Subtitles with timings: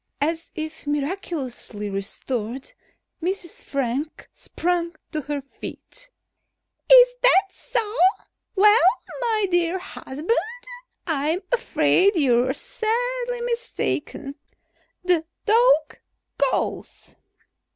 [0.19, 2.73] As if miraculously restored,
[3.21, 3.61] Mrs.
[3.61, 6.09] Frank sprang to her feet.
[6.91, 7.95] "Is that so?
[8.55, 8.81] Well,
[9.21, 10.31] my dear husband,
[11.05, 14.37] I'm afraid you're sadly mistaken.
[15.03, 15.99] The dog
[16.51, 17.15] goes!"